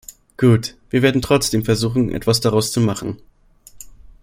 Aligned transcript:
Gut, 0.37 0.75
wir 0.89 1.03
werden 1.03 1.21
trotzdem 1.21 1.63
versuchen, 1.63 2.11
etwas 2.11 2.39
daraus 2.41 2.71
zu 2.71 2.81
machen. 2.81 3.19